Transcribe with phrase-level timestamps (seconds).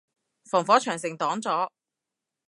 [0.49, 1.69] 防火長城擋咗